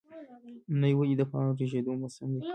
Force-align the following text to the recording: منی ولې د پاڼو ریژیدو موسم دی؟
منی 0.69 0.91
ولې 0.95 1.15
د 1.19 1.23
پاڼو 1.31 1.51
ریژیدو 1.59 1.91
موسم 2.01 2.29
دی؟ 2.33 2.41